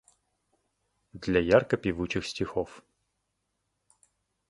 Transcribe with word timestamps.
Для 1.13 1.39
ярко 1.39 1.77
певучих 1.77 2.25
стихов 2.25 2.83